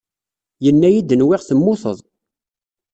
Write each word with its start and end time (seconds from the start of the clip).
Yenna-iyi-d 0.63 1.15
nwiɣ 1.15 1.41
temmuteḍ. 1.43 1.97